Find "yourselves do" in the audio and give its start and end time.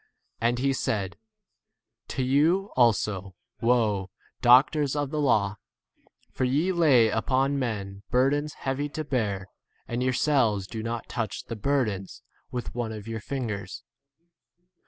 10.01-10.81